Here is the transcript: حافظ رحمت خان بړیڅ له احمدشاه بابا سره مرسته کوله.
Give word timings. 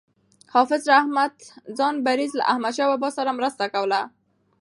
حافظ 0.53 0.81
رحمت 0.93 1.35
خان 1.77 1.95
بړیڅ 2.05 2.31
له 2.39 2.43
احمدشاه 2.51 2.89
بابا 2.91 3.09
سره 3.17 3.35
مرسته 3.39 3.65
کوله. 3.73 4.01